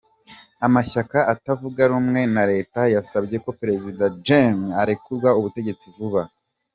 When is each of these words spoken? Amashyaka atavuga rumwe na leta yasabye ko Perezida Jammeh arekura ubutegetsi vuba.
Amashyaka 0.65 1.17
atavuga 1.33 1.81
rumwe 1.91 2.21
na 2.35 2.43
leta 2.51 2.81
yasabye 2.95 3.37
ko 3.43 3.49
Perezida 3.59 4.03
Jammeh 4.25 4.73
arekura 4.81 5.29
ubutegetsi 5.39 5.85
vuba. 5.95 6.21